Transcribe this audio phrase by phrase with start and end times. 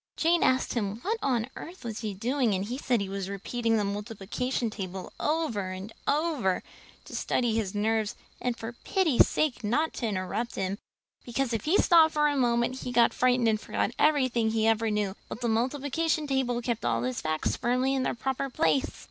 [0.17, 3.77] Jane asked him what on earth he was doing and he said he was repeating
[3.77, 6.63] the multiplication table over and over
[7.05, 10.79] to steady his nerves and for pity's sake not to interrupt him,
[11.23, 14.89] because if he stopped for a moment he got frightened and forgot everything he ever
[14.89, 18.99] knew, but the multiplication table kept all his facts firmly in their proper place!